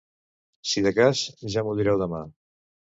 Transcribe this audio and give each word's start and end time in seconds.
Si 0.71 0.83
de 0.87 0.93
cas, 1.01 1.23
ja 1.57 1.67
m'ho 1.69 1.79
direu 1.83 2.05
demà. 2.05 2.27